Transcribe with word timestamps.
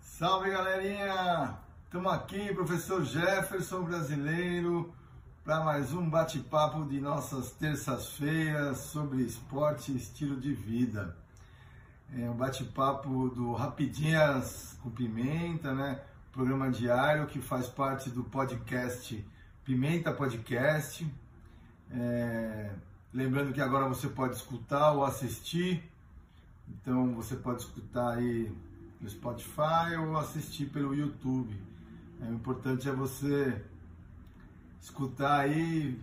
Salve 0.00 0.50
galerinha! 0.50 1.56
Estamos 1.84 2.12
aqui, 2.12 2.52
professor 2.52 3.02
Jefferson 3.02 3.84
brasileiro, 3.84 4.92
para 5.42 5.64
mais 5.64 5.94
um 5.94 6.10
bate-papo 6.10 6.84
de 6.84 7.00
nossas 7.00 7.52
terças-feiras 7.52 8.76
sobre 8.80 9.22
esporte 9.22 9.92
e 9.92 9.96
estilo 9.96 10.38
de 10.38 10.52
vida. 10.52 11.21
É 12.14 12.28
um 12.28 12.34
bate-papo 12.34 13.30
do 13.30 13.54
Rapidinhas 13.54 14.76
com 14.82 14.90
Pimenta, 14.90 15.74
né? 15.74 15.98
Programa 16.30 16.70
diário 16.70 17.26
que 17.26 17.40
faz 17.40 17.68
parte 17.68 18.10
do 18.10 18.22
podcast 18.22 19.26
Pimenta 19.64 20.12
Podcast. 20.12 21.10
É... 21.90 22.70
Lembrando 23.14 23.54
que 23.54 23.62
agora 23.62 23.88
você 23.88 24.10
pode 24.10 24.36
escutar 24.36 24.92
ou 24.92 25.06
assistir, 25.06 25.82
então 26.68 27.14
você 27.14 27.34
pode 27.34 27.62
escutar 27.62 28.18
aí 28.18 28.54
no 29.00 29.08
Spotify 29.08 29.96
ou 29.98 30.18
assistir 30.18 30.66
pelo 30.66 30.94
YouTube. 30.94 31.58
É, 32.20 32.26
o 32.26 32.34
importante 32.34 32.90
é 32.90 32.92
você 32.92 33.64
escutar 34.78 35.40
aí, 35.40 35.98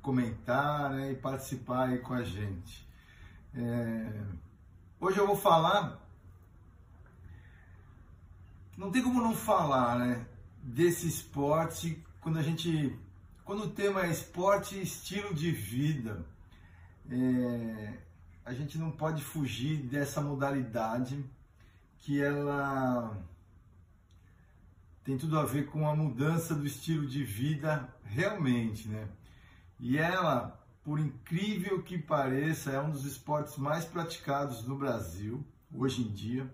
comentar 0.00 0.92
né, 0.92 1.10
e 1.10 1.16
participar 1.16 1.88
aí 1.88 1.98
com 1.98 2.14
a 2.14 2.22
gente. 2.22 2.86
É... 3.52 4.51
Hoje 5.04 5.18
eu 5.18 5.26
vou 5.26 5.34
falar, 5.34 6.00
não 8.78 8.88
tem 8.88 9.02
como 9.02 9.20
não 9.20 9.34
falar, 9.34 9.98
né, 9.98 10.24
desse 10.62 11.08
esporte 11.08 12.00
quando 12.20 12.38
a 12.38 12.42
gente, 12.42 12.96
quando 13.44 13.64
o 13.64 13.70
tema 13.70 14.06
é 14.06 14.12
esporte 14.12 14.76
e 14.76 14.82
estilo 14.82 15.34
de 15.34 15.50
vida, 15.50 16.24
é... 17.10 17.98
a 18.44 18.54
gente 18.54 18.78
não 18.78 18.92
pode 18.92 19.24
fugir 19.24 19.78
dessa 19.78 20.20
modalidade 20.20 21.28
que 21.98 22.22
ela 22.22 23.20
tem 25.02 25.18
tudo 25.18 25.36
a 25.36 25.44
ver 25.44 25.66
com 25.66 25.84
a 25.88 25.96
mudança 25.96 26.54
do 26.54 26.64
estilo 26.64 27.08
de 27.08 27.24
vida 27.24 27.92
realmente, 28.04 28.86
né? 28.86 29.08
E 29.80 29.98
ela, 29.98 30.61
por 30.84 30.98
incrível 30.98 31.82
que 31.82 31.98
pareça, 31.98 32.70
é 32.70 32.80
um 32.80 32.90
dos 32.90 33.04
esportes 33.04 33.56
mais 33.56 33.84
praticados 33.84 34.66
no 34.66 34.76
Brasil 34.76 35.44
hoje 35.74 36.02
em 36.02 36.10
dia, 36.10 36.52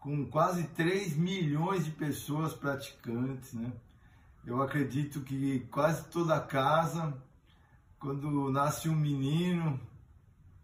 com 0.00 0.26
quase 0.26 0.64
3 0.68 1.16
milhões 1.16 1.84
de 1.84 1.90
pessoas 1.90 2.52
praticantes, 2.52 3.52
né? 3.52 3.72
Eu 4.46 4.62
acredito 4.62 5.22
que 5.22 5.60
quase 5.70 6.04
toda 6.08 6.38
casa, 6.40 7.16
quando 7.98 8.50
nasce 8.50 8.88
um 8.88 8.96
menino, 8.96 9.80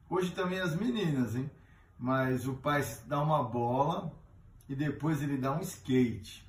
hoje 0.09 0.33
também 0.33 0.61
as 0.61 0.75
meninas, 0.75 1.35
hein? 1.35 1.51
mas 2.01 2.47
o 2.47 2.55
pai 2.55 2.83
dá 3.07 3.23
uma 3.23 3.43
bola 3.43 4.11
e 4.67 4.75
depois 4.75 5.23
ele 5.23 5.37
dá 5.37 5.55
um 5.55 5.61
skate. 5.61 6.43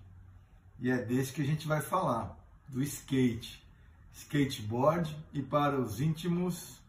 E 0.80 0.90
é 0.90 0.98
desse 0.98 1.34
que 1.34 1.42
a 1.42 1.46
gente 1.46 1.68
vai 1.68 1.82
falar, 1.82 2.38
do 2.70 2.82
skate. 2.82 3.62
Skateboard 4.14 5.16
e 5.34 5.42
para 5.42 5.80
os 5.80 6.00
íntimos, 6.00 6.82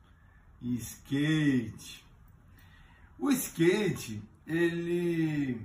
skate. 0.61 2.05
O 3.19 3.31
skate, 3.31 4.23
ele 4.47 5.61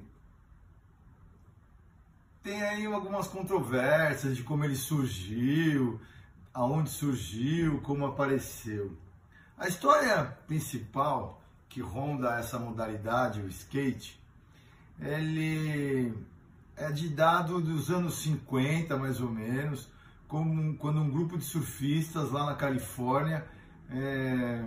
tem 2.43 2.61
aí 2.61 2.85
algumas 2.85 3.27
controvérsias 3.27 4.37
de 4.37 4.43
como 4.43 4.63
ele 4.63 4.75
surgiu, 4.75 5.99
aonde 6.53 6.89
surgiu, 6.89 7.81
como 7.81 8.05
apareceu. 8.05 8.95
A 9.57 9.67
história 9.67 10.23
principal 10.47 11.41
que 11.67 11.81
ronda 11.81 12.39
essa 12.39 12.57
modalidade, 12.57 13.41
o 13.41 13.47
skate, 13.47 14.19
ele 14.99 16.13
é 16.75 16.91
de 16.91 17.09
dado 17.09 17.59
dos 17.59 17.89
anos 17.89 18.21
50, 18.21 18.97
mais 18.97 19.19
ou 19.19 19.29
menos, 19.29 19.89
como, 20.27 20.75
quando 20.77 20.99
um 20.99 21.09
grupo 21.09 21.37
de 21.37 21.45
surfistas 21.45 22.31
lá 22.31 22.45
na 22.45 22.55
Califórnia, 22.55 23.47
é, 23.89 24.65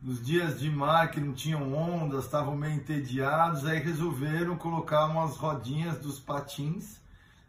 nos 0.00 0.24
dias 0.24 0.60
de 0.60 0.70
mar 0.70 1.10
que 1.10 1.20
não 1.20 1.32
tinham 1.32 1.72
ondas, 1.72 2.24
estavam 2.24 2.56
meio 2.56 2.74
entediados, 2.74 3.64
aí 3.64 3.78
resolveram 3.78 4.56
colocar 4.56 5.06
umas 5.06 5.36
rodinhas 5.36 5.98
dos 5.98 6.20
patins 6.20 7.00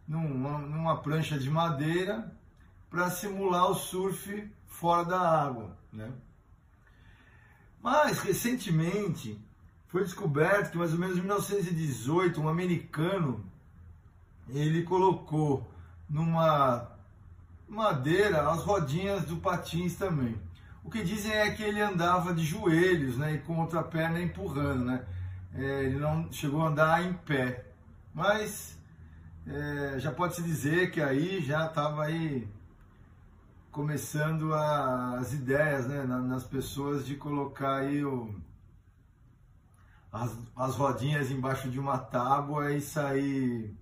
numa, 0.08 0.58
numa 0.60 0.98
prancha 0.98 1.38
de 1.38 1.50
madeira 1.50 2.32
para 2.90 3.10
simular 3.10 3.70
o 3.70 3.76
surf 3.76 4.50
fora 4.68 5.06
da 5.06 5.20
água, 5.20 5.78
né? 5.92 6.12
Mas, 7.82 8.20
recentemente, 8.20 9.40
foi 9.88 10.04
descoberto 10.04 10.72
que 10.72 10.78
mais 10.78 10.92
ou 10.92 11.00
menos 11.00 11.18
em 11.18 11.22
1918, 11.22 12.42
um 12.42 12.50
americano, 12.50 13.46
ele 14.50 14.84
colocou 14.84 15.68
numa 16.10 16.92
madeira 17.68 18.50
as 18.50 18.62
rodinhas 18.62 19.26
do 19.26 19.38
patins 19.38 19.96
também. 19.96 20.36
O 20.84 20.90
que 20.90 21.04
dizem 21.04 21.32
é 21.32 21.52
que 21.52 21.64
ele 21.64 21.82
andava 21.82 22.34
de 22.34 22.44
joelhos, 22.44 23.18
né, 23.18 23.34
e 23.34 23.38
com 23.40 23.60
outra 23.60 23.82
perna 23.84 24.22
empurrando, 24.22 24.86
né. 24.86 25.06
É, 25.54 25.84
ele 25.86 25.98
não 25.98 26.32
chegou 26.32 26.64
a 26.64 26.68
andar 26.68 27.04
em 27.04 27.14
pé, 27.14 27.66
mas 28.14 28.78
é, 29.48 30.00
já 30.00 30.12
pode 30.12 30.36
se 30.36 30.44
dizer 30.44 30.92
que 30.92 31.02
aí 31.02 31.42
já 31.42 31.66
estava 31.66 32.04
aí 32.04 32.48
começando 33.72 34.54
a, 34.54 35.18
as 35.20 35.34
ideias 35.34 35.88
né, 35.88 36.04
nas 36.04 36.44
pessoas 36.44 37.06
de 37.06 37.16
colocar 37.16 37.78
aí 37.78 38.04
o, 38.06 38.34
as, 40.12 40.38
as 40.56 40.76
rodinhas 40.76 41.30
embaixo 41.30 41.70
de 41.70 41.80
uma 41.80 41.98
tábua 41.98 42.72
e 42.72 42.80
sair 42.80 43.76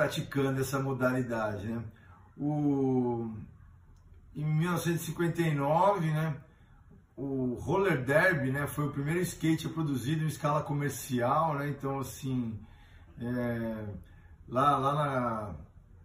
praticando 0.00 0.58
essa 0.60 0.78
modalidade. 0.78 1.66
Né? 1.66 1.82
O, 2.38 3.30
em 4.34 4.44
1959, 4.44 6.10
né, 6.10 6.36
o 7.14 7.54
roller 7.60 8.02
derby 8.02 8.50
né, 8.50 8.66
foi 8.66 8.86
o 8.86 8.92
primeiro 8.92 9.20
skate 9.20 9.68
produzido 9.68 10.24
em 10.24 10.28
escala 10.28 10.62
comercial, 10.62 11.54
né, 11.58 11.68
então 11.68 12.00
assim, 12.00 12.58
é, 13.20 13.84
lá, 14.48 14.78
lá 14.78 14.94
na 14.94 15.54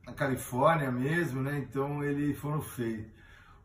na 0.06 0.13
Califórnia 0.13 0.91
mesmo, 0.91 1.41
né? 1.41 1.57
Então 1.57 2.03
eles 2.03 2.38
foram 2.38 2.62
feitos. 2.62 3.12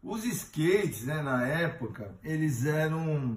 Os 0.02 0.24
skates, 0.24 1.04
né, 1.04 1.20
na 1.20 1.46
época, 1.46 2.14
eles 2.24 2.64
eram 2.64 3.36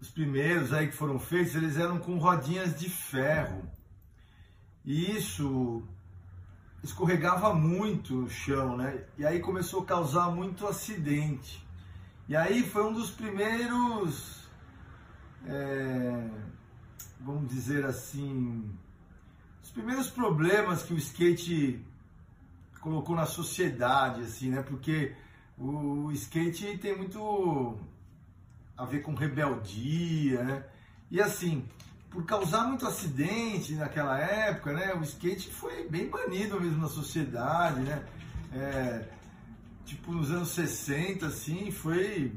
os 0.00 0.08
primeiros 0.08 0.72
aí 0.72 0.86
que 0.86 0.94
foram 0.94 1.18
feitos, 1.18 1.56
eles 1.56 1.76
eram 1.76 1.98
com 1.98 2.16
rodinhas 2.16 2.78
de 2.78 2.88
ferro. 2.88 3.68
E 4.84 5.16
isso 5.16 5.82
escorregava 6.82 7.54
muito 7.54 8.24
o 8.24 8.30
chão, 8.30 8.76
né? 8.76 9.04
E 9.16 9.24
aí 9.24 9.40
começou 9.40 9.82
a 9.82 9.86
causar 9.86 10.30
muito 10.30 10.66
acidente. 10.66 11.64
E 12.28 12.34
aí 12.34 12.62
foi 12.62 12.84
um 12.84 12.92
dos 12.92 13.10
primeiros, 13.10 14.48
é, 15.46 16.28
vamos 17.20 17.48
dizer 17.48 17.84
assim, 17.84 18.68
os 19.62 19.70
primeiros 19.70 20.08
problemas 20.08 20.82
que 20.82 20.94
o 20.94 20.98
skate 20.98 21.84
colocou 22.80 23.14
na 23.14 23.26
sociedade, 23.26 24.22
assim, 24.22 24.50
né? 24.50 24.62
Porque 24.62 25.14
o 25.56 26.10
skate 26.12 26.78
tem 26.78 26.96
muito 26.96 27.78
a 28.76 28.84
ver 28.84 29.02
com 29.02 29.14
rebeldia, 29.14 30.42
né? 30.42 30.64
E 31.10 31.20
assim, 31.20 31.64
por 32.12 32.24
causar 32.26 32.64
muito 32.68 32.86
acidente 32.86 33.74
naquela 33.74 34.18
época, 34.18 34.72
né? 34.72 34.94
O 34.94 35.02
skate 35.02 35.50
foi 35.50 35.88
bem 35.88 36.08
banido 36.08 36.60
mesmo 36.60 36.82
na 36.82 36.88
sociedade, 36.88 37.80
né? 37.80 38.04
É, 38.52 39.08
tipo, 39.86 40.12
nos 40.12 40.30
anos 40.30 40.50
60, 40.50 41.26
assim, 41.26 41.70
foi 41.70 42.32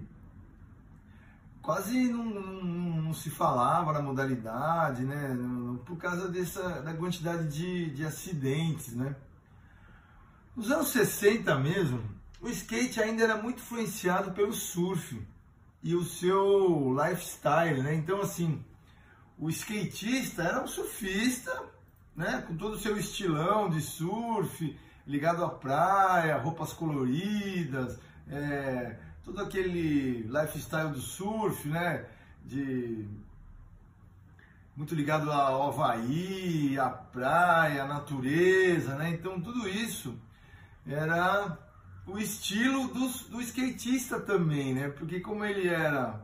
quase 1.62 2.08
não, 2.08 2.24
não, 2.26 3.02
não, 3.02 3.14
se 3.14 3.30
falava 3.30 3.92
na 3.92 4.02
modalidade, 4.02 5.04
né? 5.04 5.38
Por 5.86 5.98
causa 5.98 6.30
dessa 6.30 6.82
da 6.82 6.94
quantidade 6.94 7.50
de, 7.50 7.90
de 7.90 8.06
acidentes, 8.06 8.94
né? 8.94 9.14
Nos 10.56 10.72
anos 10.72 10.88
60 10.88 11.54
mesmo, 11.60 12.02
o 12.40 12.48
skate 12.48 13.02
ainda 13.02 13.26
era 13.26 13.36
muito 13.36 13.58
influenciado 13.58 14.32
pelo 14.32 14.54
surf 14.54 15.22
e 15.84 15.94
o 15.94 16.04
seu 16.04 16.96
lifestyle, 16.96 17.84
né? 17.84 17.94
Então, 17.94 18.22
assim, 18.22 18.64
o 19.38 19.50
skatista 19.50 20.44
era 20.44 20.64
um 20.64 20.68
surfista, 20.68 21.52
né? 22.16 22.44
Com 22.48 22.56
todo 22.56 22.74
o 22.74 22.80
seu 22.80 22.98
estilão 22.98 23.70
de 23.70 23.82
surf, 23.82 24.78
ligado 25.06 25.44
à 25.44 25.50
praia, 25.50 26.38
roupas 26.38 26.74
coloridas, 26.74 28.00
é, 28.30 28.98
todo 29.24 29.42
aquele 29.42 30.24
lifestyle 30.24 30.90
do 30.90 31.02
surf, 31.02 31.68
né? 31.68 32.06
De 32.46 33.06
muito 34.76 34.94
ligado 34.94 35.32
ao 35.32 35.70
Havaí, 35.70 36.78
à 36.78 36.90
praia, 36.90 37.84
à 37.84 37.88
natureza, 37.88 38.96
né? 38.96 39.10
Então 39.10 39.40
tudo 39.40 39.68
isso 39.68 40.18
era 40.88 41.58
o 42.06 42.18
estilo 42.18 42.88
do, 42.90 43.08
do 43.30 43.42
skatista 43.42 44.20
também, 44.20 44.74
né? 44.74 44.90
Porque 44.90 45.20
como 45.20 45.44
ele 45.44 45.68
era 45.68 46.22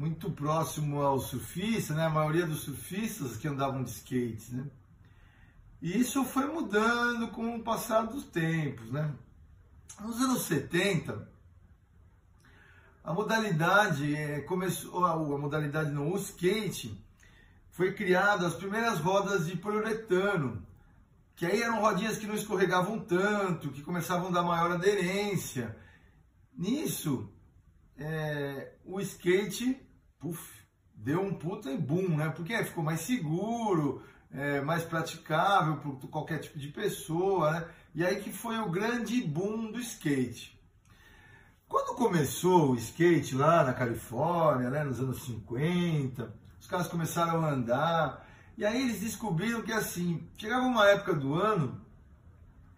muito 0.00 0.30
próximo 0.30 1.02
ao 1.02 1.20
surfista, 1.20 1.92
né? 1.92 2.06
A 2.06 2.08
maioria 2.08 2.46
dos 2.46 2.62
surfistas 2.62 3.36
que 3.36 3.46
andavam 3.46 3.84
de 3.84 3.90
skate, 3.90 4.54
né? 4.54 4.64
E 5.82 6.00
isso 6.00 6.24
foi 6.24 6.46
mudando 6.46 7.28
com 7.28 7.54
o 7.54 7.62
passar 7.62 8.06
dos 8.06 8.24
tempos, 8.24 8.90
né? 8.90 9.12
Nos 10.00 10.18
anos 10.22 10.44
70, 10.44 11.28
a 13.04 13.12
modalidade 13.12 14.16
é, 14.16 14.40
começou, 14.40 15.04
a, 15.04 15.12
a 15.12 15.16
modalidade 15.18 15.90
no 15.90 16.16
skate 16.16 16.98
foi 17.70 17.92
criada 17.92 18.46
as 18.46 18.54
primeiras 18.54 19.00
rodas 19.00 19.48
de 19.48 19.56
poliuretano, 19.58 20.66
que 21.36 21.44
aí 21.44 21.60
eram 21.60 21.78
rodinhas 21.78 22.16
que 22.16 22.26
não 22.26 22.34
escorregavam 22.34 22.98
tanto, 23.00 23.68
que 23.68 23.82
começavam 23.82 24.28
a 24.28 24.32
dar 24.32 24.42
maior 24.44 24.72
aderência. 24.72 25.76
Nisso, 26.56 27.30
é, 27.98 28.72
o 28.82 28.98
skate 28.98 29.89
puff, 30.20 30.52
deu 30.94 31.20
um 31.22 31.34
puta 31.34 31.74
boom, 31.76 32.16
né? 32.16 32.28
Porque 32.28 32.62
ficou 32.64 32.84
mais 32.84 33.00
seguro, 33.00 34.02
é, 34.30 34.60
mais 34.60 34.84
praticável 34.84 35.76
para 35.76 36.08
qualquer 36.08 36.38
tipo 36.38 36.58
de 36.58 36.68
pessoa, 36.68 37.52
né? 37.52 37.68
E 37.94 38.04
aí 38.04 38.20
que 38.22 38.32
foi 38.32 38.58
o 38.58 38.70
grande 38.70 39.20
boom 39.22 39.72
do 39.72 39.80
skate. 39.80 40.58
Quando 41.68 41.96
começou 41.96 42.72
o 42.72 42.76
skate 42.76 43.34
lá 43.34 43.64
na 43.64 43.72
Califórnia, 43.72 44.70
né, 44.70 44.84
nos 44.84 45.00
anos 45.00 45.22
50, 45.22 46.32
os 46.60 46.66
caras 46.66 46.88
começaram 46.88 47.44
a 47.44 47.50
andar, 47.50 48.26
e 48.58 48.64
aí 48.64 48.82
eles 48.82 49.00
descobriram 49.00 49.62
que 49.62 49.72
assim, 49.72 50.28
chegava 50.36 50.66
uma 50.66 50.86
época 50.86 51.14
do 51.14 51.34
ano 51.34 51.80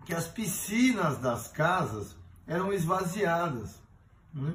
que 0.05 0.15
as 0.15 0.29
piscinas 0.29 1.19
das 1.19 1.49
casas 1.49 2.17
eram 2.47 2.73
esvaziadas. 2.73 3.81
Né? 4.33 4.55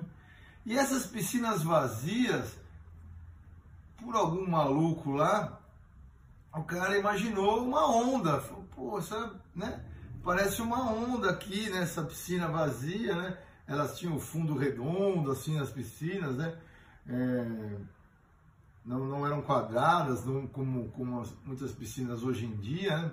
E 0.66 0.78
essas 0.78 1.06
piscinas 1.06 1.64
vazias, 1.64 2.58
por 3.98 4.16
algum 4.16 4.50
maluco 4.50 5.12
lá, 5.12 5.60
o 6.54 6.64
cara 6.64 6.98
imaginou 6.98 7.64
uma 7.64 7.86
onda. 7.88 8.40
Falou, 8.42 8.64
pô, 8.76 9.00
essa, 9.00 9.34
né? 9.56 9.84
Parece 10.24 10.62
uma 10.62 10.92
onda 10.92 11.30
aqui 11.30 11.70
nessa 11.70 12.04
piscina 12.04 12.48
vazia, 12.48 13.16
né? 13.16 13.38
Elas 13.68 13.98
tinham 13.98 14.16
o 14.16 14.20
fundo 14.20 14.58
redondo, 14.58 15.32
assim, 15.32 15.60
as 15.60 15.70
piscinas, 15.70 16.36
né? 16.36 16.58
É, 17.08 17.78
não, 18.86 19.06
não 19.06 19.26
eram 19.26 19.42
quadradas, 19.42 20.26
não, 20.26 20.48
como, 20.48 20.90
como 20.90 21.22
as, 21.22 21.34
muitas 21.46 21.72
piscinas 21.72 22.24
hoje 22.24 22.46
em 22.46 22.56
dia, 22.56 22.98
né? 22.98 23.12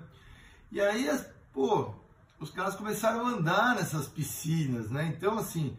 E 0.71 0.81
aí, 0.81 1.09
pô, 1.53 1.93
os 2.39 2.49
caras 2.49 2.75
começaram 2.75 3.25
a 3.25 3.29
andar 3.29 3.75
nessas 3.75 4.07
piscinas, 4.07 4.89
né? 4.89 5.13
Então, 5.15 5.37
assim, 5.37 5.77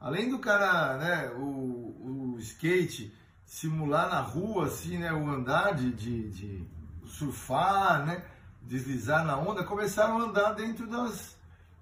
além 0.00 0.30
do 0.30 0.38
cara, 0.38 0.96
né, 0.96 1.30
o, 1.36 2.34
o 2.34 2.36
skate 2.38 3.14
simular 3.52 4.08
na 4.08 4.22
rua, 4.22 4.64
assim, 4.64 4.96
né, 4.96 5.12
o 5.12 5.28
andar 5.28 5.74
de, 5.74 5.92
de, 5.92 6.30
de 6.30 6.66
surfar, 7.04 8.02
né? 8.06 8.24
Deslizar 8.62 9.26
na 9.26 9.36
onda, 9.36 9.62
começaram 9.62 10.18
a 10.18 10.24
andar 10.24 10.54
dentro 10.54 10.86
das, 10.86 11.36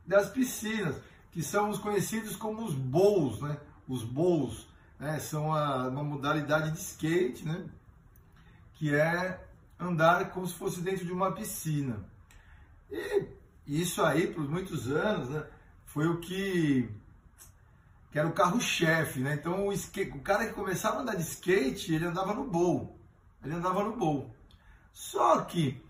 das 0.05 0.29
piscinas, 0.31 0.97
que 1.31 1.41
são 1.45 1.71
os 1.71 1.79
conhecidos 1.79 2.35
como 2.35 2.65
os 2.65 2.75
bowls, 2.75 3.41
né? 3.41 3.57
Os 3.87 4.03
bowls, 4.03 4.67
né? 4.99 5.21
São 5.21 5.55
a, 5.55 5.87
uma 5.87 6.03
modalidade 6.03 6.73
de 6.73 6.79
skate, 6.81 7.45
né? 7.45 7.65
Que 8.75 8.93
é 8.93 9.41
andar 9.79 10.33
como 10.33 10.49
se 10.49 10.55
fosse 10.55 10.81
dentro 10.81 11.07
de 11.07 11.13
uma 11.13 11.31
piscina. 11.31 12.05
E 12.91 13.81
isso 13.81 14.03
aí, 14.03 14.27
por 14.27 14.43
muitos 14.51 14.89
anos, 14.89 15.29
né? 15.29 15.47
Foi 15.87 16.09
o 16.09 16.19
que 16.19 16.91
que 18.11 18.19
era 18.19 18.29
o 18.29 18.33
carro-chefe, 18.33 19.21
né? 19.21 19.35
Então 19.35 19.69
o, 19.69 19.73
skate, 19.73 20.11
o 20.11 20.21
cara 20.21 20.47
que 20.47 20.53
começava 20.53 20.99
a 20.99 21.01
andar 21.01 21.15
de 21.15 21.23
skate, 21.23 21.95
ele 21.95 22.07
andava 22.07 22.35
no 22.35 22.45
bowl. 22.45 22.99
Ele 23.45 23.55
andava 23.55 23.85
no 23.85 23.97
bowl. 23.97 24.35
Só 24.93 25.41
que 25.43 25.81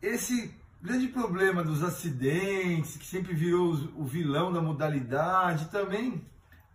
esse 0.00 0.54
grande 0.80 1.08
problema 1.08 1.64
dos 1.64 1.82
acidentes, 1.82 2.96
que 2.96 3.06
sempre 3.06 3.34
virou 3.34 3.72
o 3.96 4.04
vilão 4.04 4.52
da 4.52 4.60
modalidade, 4.60 5.70
também 5.70 6.24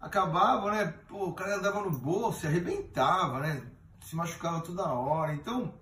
acabava, 0.02 0.72
né? 0.72 0.94
Pô, 1.08 1.28
o 1.28 1.34
cara 1.34 1.58
andava 1.58 1.82
no 1.82 1.92
bolso, 1.92 2.42
se 2.42 2.48
arrebentava, 2.48 3.40
né? 3.40 3.66
Se 4.02 4.16
machucava 4.16 4.62
toda 4.62 4.92
hora. 4.92 5.34
Então, 5.34 5.74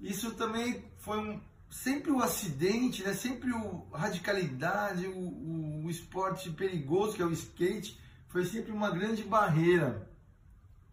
isso 0.00 0.34
também 0.34 0.84
foi 0.98 1.18
um, 1.18 1.40
sempre 1.70 2.10
o 2.10 2.22
acidente, 2.22 3.02
né? 3.02 3.14
Sempre 3.14 3.52
o 3.52 3.88
radicalidade, 3.92 5.06
o, 5.06 5.84
o, 5.84 5.90
esporte 5.90 6.50
perigoso 6.50 7.16
que 7.16 7.22
é 7.22 7.24
o 7.24 7.32
skate, 7.32 7.98
foi 8.28 8.44
sempre 8.44 8.72
uma 8.72 8.90
grande 8.90 9.22
barreira 9.22 10.08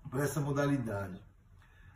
para 0.10 0.24
essa 0.24 0.39
modalidade. 0.39 1.19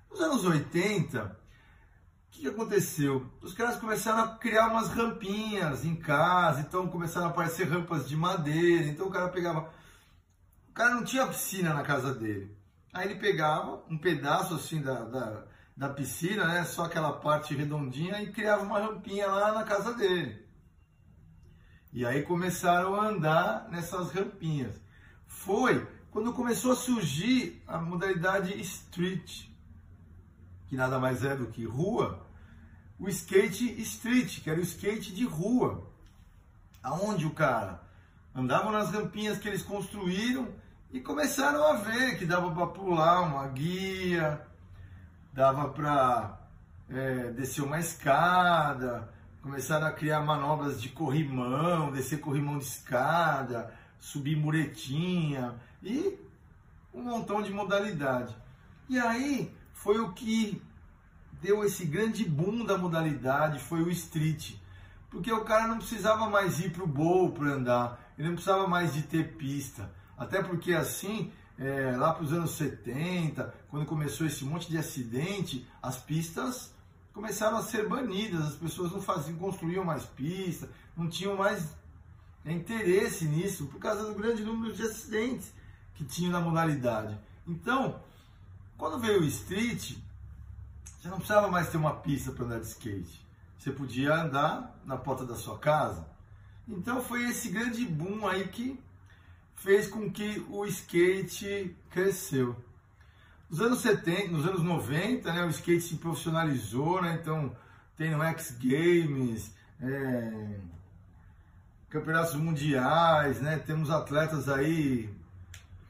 Nos 0.09 0.19
anos 0.21 0.43
80, 0.43 1.23
o 1.23 2.31
que, 2.31 2.41
que 2.41 2.47
aconteceu? 2.47 3.29
Os 3.41 3.53
caras 3.53 3.77
começaram 3.77 4.23
a 4.23 4.37
criar 4.37 4.67
umas 4.67 4.89
rampinhas 4.89 5.85
em 5.85 5.95
casa, 5.95 6.61
então 6.61 6.87
começaram 6.87 7.27
a 7.27 7.29
aparecer 7.29 7.67
rampas 7.67 8.07
de 8.07 8.15
madeira, 8.15 8.85
então 8.87 9.07
o 9.07 9.11
cara 9.11 9.29
pegava. 9.29 9.71
O 10.69 10.73
cara 10.73 10.95
não 10.95 11.03
tinha 11.03 11.27
piscina 11.27 11.73
na 11.73 11.83
casa 11.83 12.13
dele. 12.13 12.57
Aí 12.93 13.09
ele 13.09 13.19
pegava 13.19 13.83
um 13.89 13.97
pedaço 13.97 14.55
assim 14.55 14.81
da, 14.81 15.03
da, 15.05 15.45
da 15.79 15.87
piscina, 15.87 16.45
né? 16.45 16.65
Só 16.65 16.83
aquela 16.83 17.13
parte 17.13 17.55
redondinha, 17.55 18.21
e 18.21 18.33
criava 18.33 18.63
uma 18.63 18.79
rampinha 18.79 19.27
lá 19.27 19.53
na 19.53 19.63
casa 19.63 19.93
dele. 19.93 20.45
E 21.93 22.05
aí 22.05 22.21
começaram 22.23 22.95
a 22.95 23.07
andar 23.07 23.69
nessas 23.69 24.11
rampinhas. 24.11 24.75
Foi 25.25 25.87
quando 26.11 26.33
começou 26.33 26.73
a 26.73 26.75
surgir 26.75 27.63
a 27.65 27.77
modalidade 27.77 28.59
street 28.59 29.47
que 30.67 30.75
nada 30.75 30.99
mais 30.99 31.23
é 31.23 31.33
do 31.33 31.47
que 31.47 31.63
rua, 31.65 32.27
o 32.99 33.07
skate 33.07 33.81
street, 33.81 34.41
que 34.41 34.49
era 34.49 34.59
o 34.59 34.63
skate 34.63 35.13
de 35.13 35.25
rua. 35.25 35.89
Aonde 36.83 37.25
o 37.25 37.33
cara 37.33 37.81
andava 38.35 38.69
nas 38.69 38.91
rampinhas 38.91 39.39
que 39.39 39.47
eles 39.47 39.63
construíram 39.63 40.49
e 40.91 40.99
começaram 40.99 41.63
a 41.63 41.77
ver 41.77 42.19
que 42.19 42.25
dava 42.25 42.51
para 42.53 42.67
pular 42.67 43.21
uma 43.21 43.47
guia, 43.47 44.45
dava 45.33 45.69
para 45.69 46.39
é, 46.89 47.31
descer 47.31 47.63
uma 47.63 47.79
escada, 47.79 49.09
começaram 49.41 49.87
a 49.87 49.91
criar 49.91 50.21
manobras 50.21 50.81
de 50.81 50.89
corrimão, 50.89 51.91
descer 51.91 52.19
corrimão 52.19 52.57
de 52.57 52.65
escada, 52.65 53.73
subir 53.99 54.35
muretinha 54.35 55.55
e 55.81 56.17
um 56.93 57.03
montão 57.03 57.41
de 57.41 57.51
modalidade. 57.51 58.35
E 58.87 58.97
aí 58.97 59.53
foi 59.73 59.99
o 59.99 60.11
que 60.13 60.61
deu 61.41 61.63
esse 61.63 61.85
grande 61.85 62.25
boom 62.25 62.65
da 62.65 62.77
modalidade, 62.77 63.59
foi 63.59 63.81
o 63.81 63.89
street. 63.89 64.55
Porque 65.09 65.31
o 65.31 65.43
cara 65.43 65.67
não 65.67 65.77
precisava 65.77 66.29
mais 66.29 66.59
ir 66.59 66.71
para 66.71 66.83
o 66.83 66.87
bowl 66.87 67.31
para 67.31 67.53
andar, 67.53 68.13
ele 68.17 68.27
não 68.27 68.35
precisava 68.35 68.67
mais 68.67 68.93
de 68.93 69.03
ter 69.03 69.35
pista. 69.35 69.89
Até 70.17 70.43
porque 70.43 70.73
assim, 70.73 71.31
é, 71.59 71.95
lá 71.97 72.13
para 72.13 72.23
os 72.23 72.31
anos 72.31 72.51
70, 72.51 73.53
quando 73.69 73.85
começou 73.85 74.25
esse 74.25 74.45
monte 74.45 74.69
de 74.69 74.77
acidente, 74.77 75.67
as 75.81 75.97
pistas 75.97 76.73
começaram 77.13 77.57
a 77.57 77.61
ser 77.61 77.87
banidas, 77.87 78.47
as 78.47 78.55
pessoas 78.55 78.91
não 78.91 79.01
faziam, 79.01 79.37
construíam 79.37 79.83
mais 79.83 80.05
pistas, 80.05 80.69
não 80.95 81.09
tinham 81.09 81.35
mais 81.35 81.75
interesse 82.45 83.25
nisso, 83.25 83.67
por 83.67 83.79
causa 83.79 84.05
do 84.05 84.15
grande 84.15 84.41
número 84.41 84.73
de 84.73 84.83
acidentes 84.83 85.51
que 85.95 86.05
tinham 86.05 86.31
na 86.31 86.39
modalidade. 86.39 87.19
Então, 87.45 88.01
quando 88.77 88.97
veio 88.97 89.21
o 89.21 89.25
street, 89.25 89.97
você 90.99 91.09
não 91.09 91.17
precisava 91.17 91.49
mais 91.49 91.69
ter 91.69 91.77
uma 91.77 91.95
pista 91.97 92.31
para 92.31 92.45
andar 92.45 92.59
de 92.59 92.67
skate. 92.67 93.27
Você 93.57 93.71
podia 93.71 94.15
andar 94.15 94.79
na 94.85 94.95
porta 94.95 95.25
da 95.25 95.35
sua 95.35 95.59
casa. 95.59 96.07
Então 96.65 97.01
foi 97.01 97.29
esse 97.29 97.49
grande 97.49 97.85
boom 97.85 98.25
aí 98.25 98.47
que 98.47 98.79
fez 99.59 99.87
com 99.87 100.09
que 100.09 100.45
o 100.49 100.65
skate 100.65 101.75
cresceu. 101.89 102.55
Nos 103.49 103.61
anos 103.61 103.79
70, 103.79 104.31
nos 104.31 104.45
anos 104.45 104.63
90, 104.63 105.31
né, 105.33 105.43
o 105.45 105.49
skate 105.49 105.81
se 105.81 105.95
profissionalizou, 105.95 107.01
né, 107.01 107.19
então 107.21 107.55
tem 107.97 108.11
no 108.11 108.23
X 108.23 108.57
Games, 108.59 109.53
é, 109.81 110.59
campeonatos 111.89 112.35
mundiais, 112.35 113.41
né, 113.41 113.57
temos 113.57 113.89
atletas 113.89 114.47
aí 114.47 115.09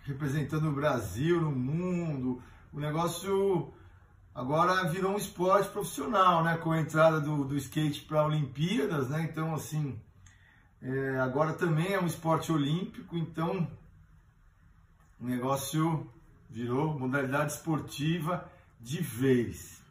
representando 0.05 0.69
o 0.69 0.73
Brasil 0.73 1.39
no 1.39 1.51
mundo, 1.51 2.41
o 2.73 2.79
negócio 2.79 3.71
agora 4.33 4.89
virou 4.89 5.13
um 5.13 5.17
esporte 5.17 5.69
profissional, 5.69 6.43
né? 6.43 6.57
Com 6.57 6.71
a 6.71 6.79
entrada 6.79 7.19
do, 7.19 7.43
do 7.43 7.57
skate 7.57 8.01
para 8.01 8.25
Olimpíadas, 8.25 9.09
né? 9.09 9.27
Então, 9.29 9.53
assim, 9.53 9.99
é, 10.81 11.19
agora 11.19 11.53
também 11.53 11.93
é 11.93 11.99
um 11.99 12.07
esporte 12.07 12.51
olímpico, 12.51 13.17
então 13.17 13.69
o 15.19 15.25
negócio 15.25 16.09
virou 16.49 16.97
modalidade 16.97 17.53
esportiva 17.53 18.49
de 18.79 19.01
vez. 19.01 19.81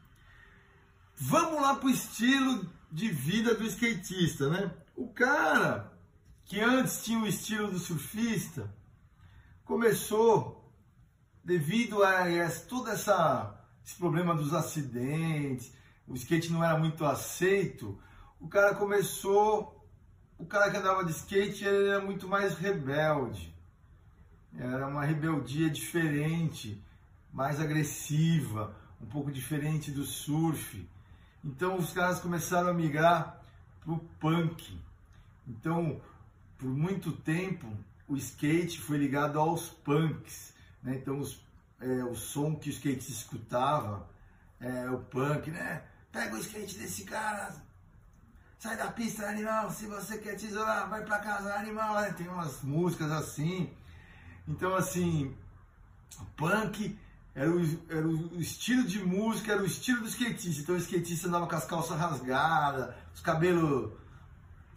Vamos 1.15 1.61
lá 1.61 1.75
para 1.75 1.87
o 1.87 1.91
estilo 1.91 2.67
de 2.91 3.09
vida 3.09 3.55
do 3.55 3.65
skatista, 3.65 4.49
né? 4.49 4.71
O 4.97 5.09
cara 5.09 5.93
que 6.45 6.61
antes 6.61 7.05
tinha 7.05 7.19
o 7.19 7.27
estilo 7.27 7.71
do 7.71 7.79
surfista 7.79 8.73
começou 9.65 10.59
devido 11.45 12.03
a 12.03 12.31
essa, 12.31 12.67
todo 12.67 12.91
essa, 12.91 13.63
esse 13.85 13.97
problema 13.97 14.35
dos 14.35 14.55
acidentes, 14.55 15.73
o 16.07 16.15
skate 16.15 16.51
não 16.51 16.65
era 16.65 16.79
muito 16.79 17.05
aceito, 17.05 17.99
o 18.41 18.49
cara 18.49 18.75
começou, 18.75 19.78
o 20.39 20.47
cara 20.47 20.71
que 20.71 20.77
andava 20.77 21.05
de 21.05 21.11
skate 21.11 21.65
ele 21.65 21.89
era 21.89 22.01
muito 22.01 22.29
mais 22.29 22.55
rebelde, 22.55 23.53
era 24.57 24.87
uma 24.87 25.05
rebeldia 25.05 25.69
diferente, 25.69 26.83
mais 27.33 27.61
agressiva, 27.61 28.75
um 29.01 29.07
pouco 29.07 29.31
diferente 29.31 29.91
do 29.91 30.05
surf. 30.05 30.89
Então 31.45 31.77
os 31.77 31.93
caras 31.93 32.21
começaram 32.21 32.69
a 32.69 32.75
migrar 32.75 33.41
para 33.81 33.93
o 33.93 33.99
punk. 34.21 34.79
Então, 35.47 36.01
por 36.57 36.69
muito 36.69 37.13
tempo, 37.13 37.67
o 38.07 38.17
skate 38.17 38.81
foi 38.81 38.99
ligado 38.99 39.39
aos 39.39 39.69
punks. 39.69 40.53
Né? 40.83 40.97
Então, 40.97 41.21
os, 41.21 41.41
é, 41.81 42.05
o 42.05 42.15
som 42.15 42.57
que 42.57 42.69
o 42.69 42.73
skate 42.73 43.11
escutava 43.11 44.09
é 44.61 44.91
o 44.91 44.99
punk, 44.99 45.51
né? 45.51 45.85
Pega 46.11 46.35
o 46.35 46.39
skate 46.39 46.79
desse 46.79 47.05
cara, 47.05 47.55
sai 48.59 48.77
da 48.77 48.91
pista, 48.91 49.27
animal. 49.27 49.71
Se 49.71 49.87
você 49.87 50.19
quer 50.19 50.37
tesourar, 50.37 50.89
vai 50.89 51.05
para 51.05 51.19
casa, 51.19 51.55
animal. 51.55 51.95
Né? 51.95 52.13
Tem 52.13 52.29
umas 52.29 52.63
músicas 52.63 53.11
assim. 53.13 53.71
Então, 54.47 54.75
assim, 54.75 55.37
punk 56.37 56.99
era 57.35 57.51
o, 57.51 57.61
era 57.89 58.07
o 58.07 58.41
estilo 58.41 58.83
de 58.85 58.99
música, 59.05 59.53
era 59.53 59.63
o 59.63 59.67
estilo 59.67 60.01
do 60.01 60.09
skatista. 60.09 60.63
Então 60.63 60.75
o 60.75 60.79
skatista 60.79 61.29
andava 61.29 61.47
com 61.47 61.55
as 61.55 61.65
calças 61.65 61.97
rasgadas, 61.97 62.95
os 63.15 63.21
cabelos 63.21 63.93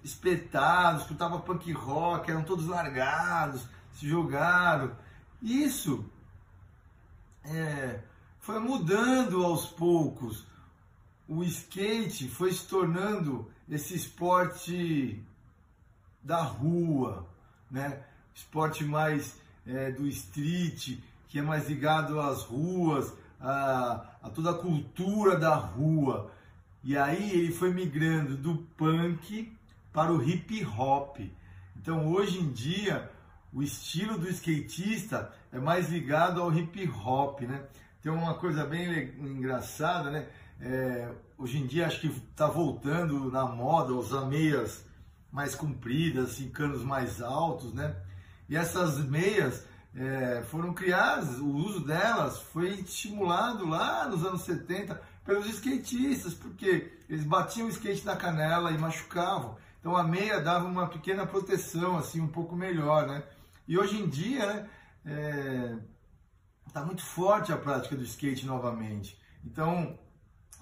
espetados, 0.04 1.02
escutava 1.02 1.40
punk 1.40 1.72
rock, 1.72 2.30
eram 2.30 2.44
todos 2.44 2.68
largados, 2.68 3.68
se 3.94 4.08
jogaram. 4.08 4.96
Isso 5.42 6.06
é, 7.44 8.00
foi 8.40 8.60
mudando 8.60 9.44
aos 9.44 9.66
poucos. 9.66 10.46
O 11.28 11.44
skate 11.44 12.28
foi 12.28 12.54
se 12.54 12.68
tornando 12.68 13.51
esse 13.72 13.96
esporte 13.96 15.24
da 16.22 16.44
rua, 16.44 17.26
né? 17.72 18.04
Esporte 18.36 18.84
mais 18.84 19.40
é, 19.66 19.92
do 19.92 20.06
street, 20.08 21.00
que 21.30 21.40
é 21.40 21.42
mais 21.42 21.70
ligado 21.70 22.20
às 22.20 22.44
ruas, 22.44 23.14
a, 23.40 24.06
a 24.22 24.30
toda 24.30 24.52
a 24.52 24.58
cultura 24.58 25.40
da 25.40 25.56
rua. 25.56 26.30
E 26.84 26.98
aí 26.98 27.32
ele 27.32 27.54
foi 27.54 27.74
migrando 27.74 28.36
do 28.36 28.58
punk 28.76 29.52
para 29.94 30.12
o 30.12 30.22
hip 30.22 30.66
hop. 30.66 31.20
Então 31.78 32.12
hoje 32.12 32.40
em 32.40 32.52
dia 32.52 33.10
o 33.54 33.64
estilo 33.64 34.18
do 34.18 34.28
skatista 34.30 35.34
é 35.52 35.60
mais 35.60 35.90
ligado 35.90 36.42
ao 36.42 36.54
hip 36.54 36.90
hop, 36.90 37.42
né? 37.42 37.64
Tem 38.02 38.12
uma 38.12 38.34
coisa 38.34 38.66
bem 38.66 39.14
engraçada, 39.20 40.10
né? 40.10 40.28
É, 40.60 41.10
hoje 41.42 41.58
em 41.58 41.66
dia 41.66 41.88
acho 41.88 42.00
que 42.00 42.08
está 42.08 42.46
voltando 42.46 43.32
na 43.32 43.46
moda 43.46 43.94
usar 43.94 44.26
meias 44.26 44.86
mais 45.32 45.56
compridas, 45.56 46.32
assim, 46.32 46.50
canos 46.50 46.84
mais 46.84 47.22
altos, 47.22 47.74
né? 47.74 47.96
E 48.48 48.56
essas 48.56 48.98
meias 49.00 49.66
é, 49.96 50.44
foram 50.44 50.74
criadas, 50.74 51.40
o 51.40 51.48
uso 51.48 51.80
delas 51.80 52.40
foi 52.40 52.70
estimulado 52.76 53.68
lá 53.68 54.08
nos 54.08 54.26
anos 54.26 54.42
70 54.42 55.02
pelos 55.26 55.48
skatistas, 55.48 56.34
porque 56.34 56.92
eles 57.10 57.24
batiam 57.24 57.68
o 57.68 57.70
skate 57.70 58.06
na 58.06 58.16
canela 58.16 58.72
e 58.72 58.78
machucavam. 58.78 59.58
Então 59.80 59.98
a 59.98 60.04
meia 60.04 60.40
dava 60.40 60.66
uma 60.66 60.88
pequena 60.88 61.26
proteção, 61.26 61.98
assim, 61.98 62.22
um 62.22 62.28
pouco 62.28 62.56
melhor, 62.56 63.08
né? 63.08 63.24
E 63.68 63.78
hoje 63.78 64.00
em 64.00 64.08
dia, 64.08 64.46
né, 64.46 64.70
é, 65.06 65.76
tá 66.72 66.86
muito 66.86 67.04
forte 67.04 67.52
a 67.52 67.58
prática 67.58 67.96
do 67.96 68.04
skate 68.04 68.46
novamente. 68.46 69.20
Então, 69.44 69.98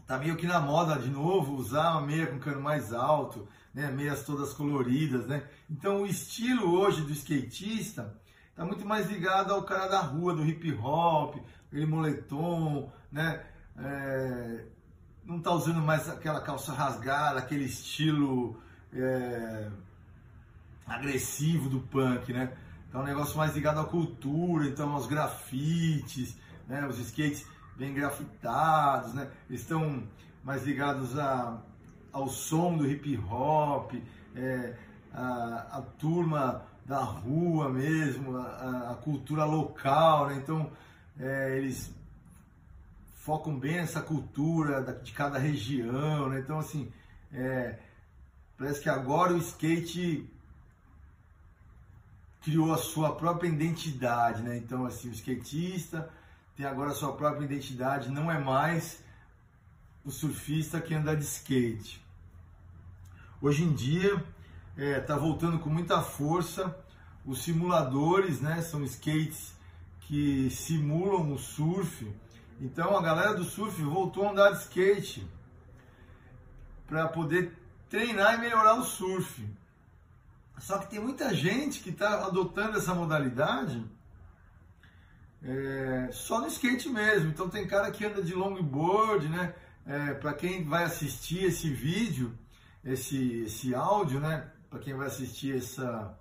tá 0.09 0.17
meio 0.17 0.35
que 0.35 0.47
na 0.47 0.59
moda 0.59 0.97
de 0.97 1.07
novo 1.07 1.53
usar 1.53 1.91
uma 1.91 2.01
meia 2.01 2.25
com 2.25 2.39
cano 2.39 2.59
mais 2.59 2.91
alto, 2.91 3.47
né, 3.71 3.91
meias 3.91 4.23
todas 4.23 4.51
coloridas, 4.53 5.27
né? 5.27 5.43
Então 5.69 6.01
o 6.01 6.07
estilo 6.07 6.73
hoje 6.79 7.03
do 7.03 7.11
skatista 7.11 8.19
tá 8.55 8.65
muito 8.65 8.83
mais 8.87 9.07
ligado 9.07 9.53
ao 9.53 9.61
cara 9.61 9.87
da 9.87 9.99
rua, 9.99 10.33
do 10.33 10.43
hip 10.43 10.73
hop, 10.81 11.35
aquele 11.67 11.85
moletom, 11.85 12.91
né? 13.11 13.45
É, 13.77 14.65
não 15.23 15.39
tá 15.39 15.51
usando 15.51 15.79
mais 15.79 16.09
aquela 16.09 16.41
calça 16.41 16.73
rasgada, 16.73 17.37
aquele 17.37 17.65
estilo 17.65 18.59
é, 18.91 19.69
agressivo 20.87 21.69
do 21.69 21.81
punk, 21.81 22.33
né? 22.33 22.51
É 22.91 22.97
um 22.97 23.03
negócio 23.03 23.37
mais 23.37 23.53
ligado 23.53 23.79
à 23.79 23.85
cultura, 23.85 24.65
então 24.65 24.91
aos 24.91 25.05
grafites, 25.05 26.35
né? 26.67 26.83
Os 26.87 26.97
skates 26.97 27.45
bem 27.79 27.93
grafitados, 27.93 29.13
né? 29.13 29.31
Estão 29.49 30.03
mais 30.43 30.63
ligados 30.63 31.17
a, 31.17 31.57
ao 32.11 32.27
som 32.27 32.75
do 32.75 32.85
hip 32.85 33.17
hop, 33.17 33.93
é, 34.35 34.75
a, 35.13 35.77
a 35.77 35.81
turma 35.97 36.65
da 36.85 36.99
rua 36.99 37.69
mesmo, 37.69 38.35
a, 38.35 38.91
a 38.91 38.95
cultura 38.95 39.45
local, 39.45 40.27
né? 40.27 40.35
Então, 40.35 40.69
é, 41.17 41.57
eles 41.57 41.89
focam 43.15 43.57
bem 43.57 43.77
essa 43.77 44.01
cultura 44.01 44.81
de 45.01 45.13
cada 45.13 45.39
região, 45.39 46.27
né? 46.27 46.41
Então, 46.41 46.59
assim, 46.59 46.91
é, 47.31 47.79
parece 48.57 48.81
que 48.81 48.89
agora 48.89 49.33
o 49.33 49.37
skate 49.37 50.29
criou 52.41 52.73
a 52.73 52.77
sua 52.77 53.15
própria 53.15 53.47
identidade, 53.47 54.41
né? 54.41 54.57
Então, 54.57 54.85
assim, 54.85 55.07
o 55.07 55.13
skatista 55.13 56.09
tem 56.59 56.67
agora 56.67 56.93
sua 56.93 57.13
própria 57.13 57.45
identidade, 57.45 58.11
não 58.11 58.29
é 58.29 58.37
mais 58.37 59.01
o 60.03 60.11
surfista 60.11 60.81
que 60.81 60.93
anda 60.93 61.15
de 61.15 61.23
skate. 61.23 62.05
Hoje 63.41 63.63
em 63.63 63.73
dia, 63.73 64.15
está 64.75 64.83
é, 64.83 64.99
tá 64.99 65.15
voltando 65.15 65.59
com 65.59 65.69
muita 65.69 66.01
força. 66.01 66.77
Os 67.25 67.43
simuladores, 67.43 68.41
né, 68.41 68.61
são 68.61 68.83
skates 68.83 69.53
que 70.01 70.49
simulam 70.49 71.31
o 71.31 71.39
surf. 71.39 72.13
Então 72.59 72.97
a 72.97 73.01
galera 73.01 73.35
do 73.35 73.45
surf 73.45 73.81
voltou 73.81 74.27
a 74.27 74.31
andar 74.31 74.51
de 74.51 74.57
skate 74.57 75.25
para 76.87 77.07
poder 77.07 77.57
treinar 77.89 78.33
e 78.33 78.37
melhorar 78.37 78.73
o 78.73 78.83
surf. 78.83 79.47
Só 80.57 80.77
que 80.77 80.89
tem 80.89 80.99
muita 80.99 81.33
gente 81.33 81.79
que 81.79 81.89
está 81.89 82.25
adotando 82.25 82.77
essa 82.77 82.93
modalidade 82.93 83.81
é, 85.43 86.09
só 86.11 86.41
no 86.41 86.47
skate 86.47 86.89
mesmo. 86.89 87.29
Então 87.29 87.49
tem 87.49 87.67
cara 87.67 87.91
que 87.91 88.05
anda 88.05 88.21
de 88.21 88.33
longboard, 88.33 89.27
né? 89.29 89.53
É, 89.85 90.13
para 90.13 90.33
quem 90.33 90.63
vai 90.63 90.83
assistir 90.83 91.45
esse 91.45 91.69
vídeo, 91.69 92.37
esse, 92.83 93.43
esse 93.43 93.73
áudio, 93.73 94.19
né? 94.19 94.49
para 94.69 94.79
quem 94.79 94.93
vai 94.93 95.07
assistir 95.07 95.57
essa, 95.57 96.15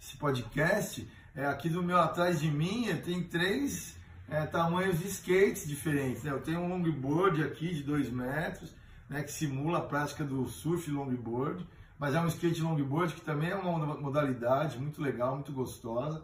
esse 0.00 0.16
podcast, 0.16 1.08
é, 1.34 1.46
aqui 1.46 1.68
do 1.68 1.82
meu 1.82 1.98
atrás 1.98 2.40
de 2.40 2.50
mim 2.50 2.86
tem 3.04 3.22
três 3.22 3.96
é, 4.28 4.44
tamanhos 4.46 4.98
de 4.98 5.08
skates 5.08 5.66
diferentes. 5.66 6.22
Né? 6.22 6.30
Eu 6.30 6.40
tenho 6.40 6.60
um 6.60 6.68
longboard 6.68 7.42
aqui 7.42 7.74
de 7.74 7.82
2 7.82 8.10
metros, 8.10 8.74
né, 9.08 9.22
que 9.22 9.32
simula 9.32 9.78
a 9.78 9.82
prática 9.82 10.22
do 10.22 10.46
surf 10.46 10.90
longboard, 10.90 11.66
mas 11.98 12.14
é 12.14 12.20
um 12.20 12.26
skate 12.26 12.60
longboard 12.60 13.14
que 13.14 13.20
também 13.22 13.50
é 13.50 13.56
uma 13.56 13.96
modalidade 13.96 14.78
muito 14.78 15.00
legal, 15.00 15.34
muito 15.34 15.52
gostosa. 15.52 16.22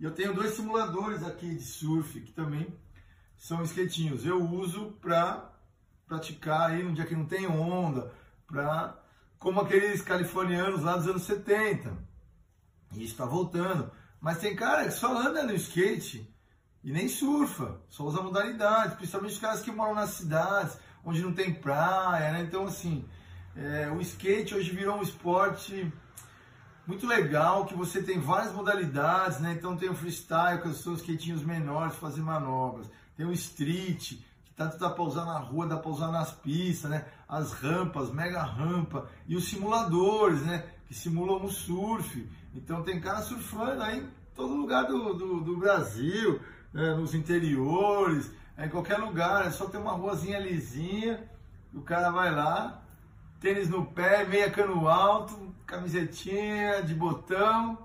E 0.00 0.04
eu 0.04 0.12
tenho 0.12 0.32
dois 0.32 0.54
simuladores 0.54 1.24
aqui 1.24 1.56
de 1.56 1.62
surf 1.62 2.20
que 2.20 2.32
também 2.32 2.72
são 3.36 3.62
skatinhos. 3.64 4.24
Eu 4.24 4.40
uso 4.40 4.92
para 5.00 5.50
praticar 6.06 6.70
aí 6.70 6.82
no 6.82 6.94
dia 6.94 7.04
que 7.04 7.16
não 7.16 7.26
tem 7.26 7.46
onda, 7.46 8.12
para 8.46 8.96
como 9.38 9.60
aqueles 9.60 10.00
californianos 10.00 10.82
lá 10.82 10.96
dos 10.96 11.08
anos 11.08 11.22
70. 11.22 11.96
E 12.92 13.02
isso 13.02 13.12
está 13.12 13.24
voltando. 13.24 13.90
Mas 14.20 14.38
tem 14.38 14.54
cara 14.54 14.84
que 14.84 14.92
só 14.92 15.16
anda 15.16 15.42
no 15.42 15.54
skate 15.54 16.32
e 16.82 16.92
nem 16.92 17.08
surfa, 17.08 17.80
só 17.88 18.04
usa 18.04 18.22
modalidade, 18.22 18.96
principalmente 18.96 19.32
os 19.32 19.38
caras 19.38 19.60
que 19.60 19.70
moram 19.70 19.94
nas 19.94 20.10
cidades, 20.10 20.78
onde 21.04 21.22
não 21.22 21.32
tem 21.32 21.52
praia, 21.52 22.32
né? 22.32 22.42
Então, 22.42 22.66
assim, 22.66 23.04
é, 23.56 23.90
o 23.90 24.00
skate 24.00 24.54
hoje 24.54 24.70
virou 24.70 24.98
um 24.98 25.02
esporte 25.02 25.92
muito 26.88 27.06
legal, 27.06 27.66
que 27.66 27.74
você 27.74 28.02
tem 28.02 28.18
várias 28.18 28.50
modalidades, 28.54 29.40
né? 29.40 29.52
Então 29.52 29.76
tem 29.76 29.90
o 29.90 29.94
freestyle, 29.94 30.62
que 30.62 30.72
são 30.72 30.94
os 30.94 31.00
skatinhos 31.00 31.44
menores, 31.44 31.94
fazer 31.96 32.22
manobras. 32.22 32.90
Tem 33.14 33.26
o 33.26 33.32
street, 33.32 34.14
tanto 34.56 34.78
dá 34.78 34.88
para 34.88 35.04
usar 35.04 35.26
na 35.26 35.38
rua, 35.38 35.66
dá 35.66 35.76
para 35.76 35.90
usar 35.90 36.10
nas 36.10 36.32
pistas, 36.32 36.90
né? 36.90 37.04
As 37.28 37.52
rampas, 37.52 38.10
mega 38.10 38.42
rampa 38.42 39.06
e 39.26 39.36
os 39.36 39.46
simuladores, 39.50 40.40
né? 40.46 40.64
Que 40.86 40.94
simulam 40.94 41.44
o 41.44 41.50
surf. 41.50 42.26
Então 42.54 42.82
tem 42.82 42.98
cara 42.98 43.20
surfando 43.20 43.82
aí 43.82 43.98
em 43.98 44.08
todo 44.34 44.54
lugar 44.54 44.84
do, 44.84 45.12
do, 45.12 45.40
do 45.42 45.58
Brasil, 45.58 46.40
é, 46.74 46.94
nos 46.94 47.14
interiores, 47.14 48.30
é, 48.56 48.64
em 48.64 48.70
qualquer 48.70 48.96
lugar, 48.96 49.46
é 49.46 49.50
só 49.50 49.66
ter 49.66 49.76
uma 49.76 49.92
ruazinha 49.92 50.38
lisinha, 50.38 51.22
o 51.74 51.82
cara 51.82 52.10
vai 52.10 52.34
lá, 52.34 52.82
tênis 53.40 53.68
no 53.68 53.84
pé, 53.84 54.24
meia 54.24 54.50
cano 54.50 54.88
alto, 54.88 55.54
camisetinha 55.66 56.82
de 56.82 56.94
botão, 56.94 57.78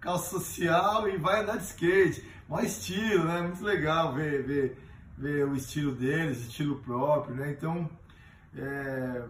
calça 0.00 0.30
social 0.30 1.08
e 1.08 1.16
vai 1.16 1.42
andar 1.42 1.56
de 1.56 1.64
skate. 1.64 2.24
Mó 2.48 2.60
estilo, 2.60 3.24
né? 3.24 3.40
Muito 3.42 3.64
legal 3.64 4.14
ver, 4.14 4.42
ver, 4.44 4.78
ver 5.16 5.46
o 5.46 5.56
estilo 5.56 5.94
deles, 5.94 6.38
estilo 6.38 6.80
próprio, 6.80 7.34
né? 7.34 7.50
Então, 7.50 7.88
é, 8.56 9.24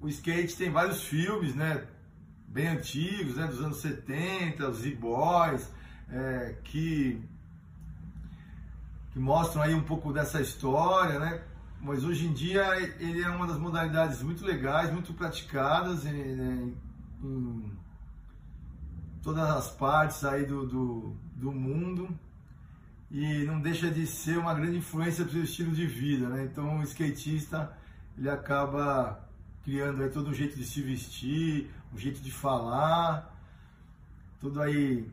o 0.00 0.08
skate 0.08 0.56
tem 0.56 0.70
vários 0.70 1.04
filmes, 1.04 1.54
né? 1.54 1.86
Bem 2.48 2.68
antigos, 2.68 3.36
né? 3.36 3.46
Dos 3.46 3.60
anos 3.60 3.80
70, 3.80 4.68
os 4.68 4.78
Z-Boys, 4.78 5.70
é, 6.10 6.56
que, 6.64 7.22
que 9.12 9.18
mostram 9.18 9.62
aí 9.62 9.74
um 9.74 9.82
pouco 9.82 10.12
dessa 10.12 10.40
história, 10.40 11.18
né? 11.18 11.42
Mas 11.82 12.04
hoje 12.04 12.26
em 12.26 12.32
dia 12.32 12.62
ele 12.98 13.22
é 13.22 13.28
uma 13.28 13.46
das 13.46 13.58
modalidades 13.58 14.22
muito 14.22 14.44
legais, 14.44 14.92
muito 14.92 15.14
praticadas 15.14 16.04
em, 16.04 16.10
em, 16.10 16.76
em 17.22 17.72
todas 19.22 19.48
as 19.48 19.70
partes 19.70 20.22
aí 20.24 20.44
do, 20.44 20.66
do, 20.66 21.16
do, 21.34 21.50
mundo 21.50 22.08
e 23.10 23.44
não 23.44 23.60
deixa 23.60 23.90
de 23.90 24.06
ser 24.06 24.38
uma 24.38 24.52
grande 24.52 24.76
influência 24.76 25.24
para 25.24 25.38
o 25.38 25.42
estilo 25.42 25.72
de 25.72 25.86
vida, 25.86 26.28
né? 26.28 26.44
Então 26.44 26.80
o 26.80 26.82
skatista 26.82 27.74
ele 28.16 28.28
acaba 28.28 29.26
criando 29.64 30.02
aí 30.02 30.10
todo 30.10 30.30
um 30.30 30.34
jeito 30.34 30.56
de 30.56 30.64
se 30.64 30.82
vestir, 30.82 31.70
um 31.94 31.98
jeito 31.98 32.20
de 32.20 32.30
falar, 32.30 33.34
tudo 34.38 34.60
aí 34.60 35.10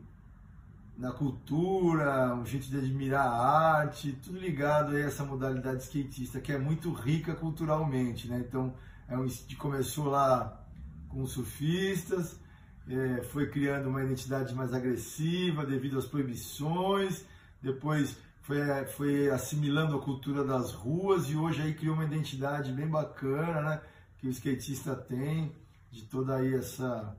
na 0.98 1.12
cultura, 1.12 2.34
um 2.34 2.44
jeito 2.44 2.66
de 2.66 2.76
admirar 2.76 3.24
a 3.24 3.78
arte, 3.78 4.18
tudo 4.20 4.36
ligado 4.36 4.96
a 4.96 4.98
essa 4.98 5.24
modalidade 5.24 5.84
skatista 5.84 6.40
que 6.40 6.52
é 6.52 6.58
muito 6.58 6.92
rica 6.92 7.36
culturalmente, 7.36 8.26
né? 8.26 8.44
Então, 8.46 8.74
é 9.08 9.16
um, 9.16 9.28
começou 9.56 10.06
lá 10.06 10.60
com 11.08 11.24
surfistas, 11.24 12.40
é, 12.88 13.22
foi 13.22 13.48
criando 13.48 13.88
uma 13.88 14.02
identidade 14.02 14.52
mais 14.56 14.74
agressiva 14.74 15.64
devido 15.64 15.98
às 15.98 16.04
proibições, 16.04 17.24
depois 17.62 18.16
foi, 18.42 18.58
foi 18.96 19.30
assimilando 19.30 19.96
a 19.96 20.02
cultura 20.02 20.42
das 20.42 20.72
ruas 20.72 21.30
e 21.30 21.36
hoje 21.36 21.62
aí 21.62 21.74
criou 21.74 21.94
uma 21.94 22.04
identidade 22.04 22.72
bem 22.72 22.88
bacana, 22.88 23.60
né? 23.62 23.80
Que 24.18 24.26
o 24.26 24.30
skatista 24.30 24.96
tem 24.96 25.54
de 25.92 26.02
toda 26.02 26.34
aí 26.34 26.54
essa 26.54 27.16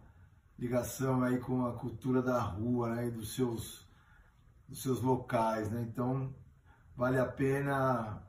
ligação 0.59 1.23
aí 1.23 1.39
com 1.39 1.65
a 1.65 1.73
cultura 1.73 2.21
da 2.21 2.39
rua, 2.39 2.95
né, 2.95 3.07
e 3.07 3.11
dos 3.11 3.33
seus, 3.33 3.87
dos 4.67 4.81
seus 4.81 5.01
locais, 5.01 5.71
né? 5.71 5.81
Então 5.81 6.35
vale 6.95 7.17
a 7.17 7.25
pena 7.25 8.21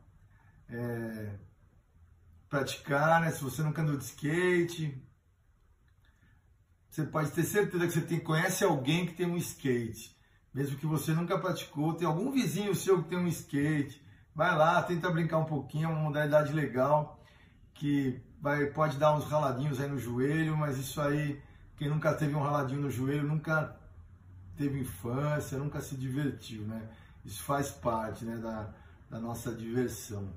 é, 0.69 1.35
praticar, 2.49 3.21
né? 3.21 3.33
Se 3.33 3.43
você 3.43 3.63
nunca 3.63 3.83
andou 3.83 3.97
de 3.97 4.05
skate, 4.05 4.97
você 6.89 7.03
pode 7.05 7.33
ter 7.33 7.43
certeza 7.43 7.87
que 7.87 7.93
você 7.93 8.01
tem, 8.01 8.21
conhece 8.21 8.63
alguém 8.63 9.07
que 9.07 9.15
tem 9.15 9.27
um 9.27 9.37
skate, 9.37 10.17
mesmo 10.55 10.79
que 10.79 10.87
você 10.87 11.13
nunca 11.13 11.39
praticou, 11.39 11.95
tem 11.95 12.07
algum 12.07 12.31
vizinho 12.31 12.75
seu 12.77 13.03
que 13.03 13.09
tem 13.09 13.19
um 13.19 13.27
skate, 13.27 14.01
vai 14.35 14.57
lá, 14.57 14.81
tenta 14.83 15.11
brincar 15.11 15.39
um 15.39 15.47
pouquinho, 15.47 15.89
é 15.89 15.93
uma 15.93 16.03
modalidade 16.03 16.53
legal 16.53 17.21
que 17.75 18.23
vai, 18.41 18.67
pode 18.67 18.99
dar 18.99 19.17
uns 19.17 19.25
raladinhos 19.25 19.81
aí 19.81 19.89
no 19.89 19.99
joelho, 19.99 20.57
mas 20.57 20.79
isso 20.79 21.01
aí 21.01 21.43
quem 21.81 21.89
nunca 21.89 22.13
teve 22.13 22.35
um 22.35 22.43
raladinho 22.43 22.83
no 22.83 22.91
joelho 22.91 23.27
nunca 23.27 23.75
teve 24.55 24.81
infância, 24.81 25.57
nunca 25.57 25.81
se 25.81 25.95
divertiu, 25.95 26.61
né? 26.65 26.83
Isso 27.25 27.43
faz 27.43 27.71
parte 27.71 28.23
né, 28.23 28.37
da, 28.37 28.69
da 29.09 29.19
nossa 29.19 29.51
diversão. 29.51 30.29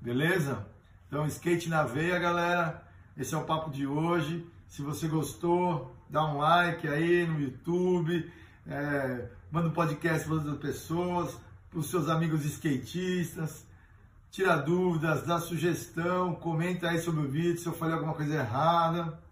Beleza? 0.00 0.66
Então, 1.06 1.26
skate 1.26 1.68
na 1.68 1.82
veia, 1.82 2.18
galera. 2.18 2.82
Esse 3.14 3.34
é 3.34 3.36
o 3.36 3.44
papo 3.44 3.70
de 3.70 3.86
hoje. 3.86 4.46
Se 4.68 4.80
você 4.80 5.06
gostou, 5.06 5.94
dá 6.08 6.24
um 6.24 6.38
like 6.38 6.88
aí 6.88 7.26
no 7.26 7.42
YouTube, 7.42 8.32
é, 8.66 9.28
manda 9.50 9.68
um 9.68 9.72
podcast 9.72 10.26
para 10.26 10.36
outras 10.36 10.56
pessoas, 10.56 11.36
para 11.68 11.78
os 11.78 11.90
seus 11.90 12.08
amigos 12.08 12.42
skatistas. 12.46 13.66
Tira 14.30 14.56
dúvidas, 14.56 15.26
dá 15.26 15.40
sugestão, 15.40 16.34
comenta 16.36 16.88
aí 16.88 16.98
sobre 16.98 17.20
o 17.20 17.28
vídeo 17.28 17.58
se 17.58 17.66
eu 17.66 17.74
falei 17.74 17.92
alguma 17.96 18.14
coisa 18.14 18.36
errada 18.36 19.25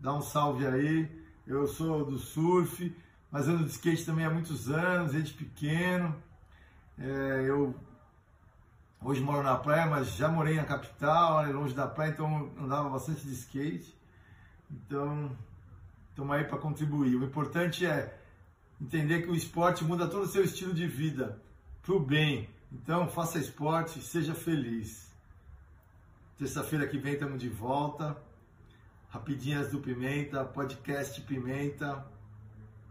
dá 0.00 0.14
um 0.14 0.22
salve 0.22 0.66
aí. 0.66 1.20
Eu 1.46 1.66
sou 1.66 2.04
do 2.04 2.18
surf, 2.18 2.94
mas 3.30 3.46
ando 3.46 3.64
de 3.64 3.70
skate 3.70 4.04
também 4.04 4.24
há 4.24 4.30
muitos 4.30 4.68
anos, 4.68 5.12
desde 5.12 5.34
pequeno. 5.34 6.14
É, 6.98 7.44
eu 7.46 7.74
hoje 9.02 9.20
moro 9.20 9.42
na 9.42 9.56
praia, 9.56 9.86
mas 9.86 10.14
já 10.16 10.28
morei 10.28 10.56
na 10.56 10.64
capital, 10.64 11.44
longe 11.52 11.74
da 11.74 11.86
praia, 11.86 12.10
então 12.10 12.50
andava 12.58 12.88
bastante 12.88 13.26
de 13.26 13.32
skate. 13.32 13.94
Então, 14.70 15.36
estamos 16.10 16.36
aí 16.36 16.44
para 16.44 16.58
contribuir. 16.58 17.16
O 17.16 17.24
importante 17.24 17.84
é 17.84 18.18
entender 18.80 19.22
que 19.22 19.30
o 19.30 19.34
esporte 19.34 19.84
muda 19.84 20.06
todo 20.06 20.22
o 20.22 20.28
seu 20.28 20.44
estilo 20.44 20.72
de 20.72 20.86
vida 20.86 21.40
para 21.82 21.94
o 21.94 22.00
bem. 22.00 22.48
Então, 22.72 23.08
faça 23.08 23.38
esporte, 23.38 24.00
seja 24.00 24.34
feliz. 24.34 25.10
Terça-feira 26.38 26.86
que 26.86 26.96
vem 26.96 27.14
estamos 27.14 27.40
de 27.40 27.48
volta. 27.48 28.16
Rapidinhas 29.10 29.72
do 29.72 29.80
Pimenta, 29.80 30.44
podcast 30.44 31.20
Pimenta. 31.22 32.06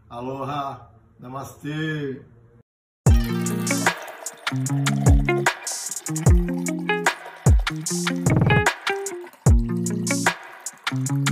Aloha, 0.08 0.90
namastê. 1.18 2.22
Thank 10.92 11.29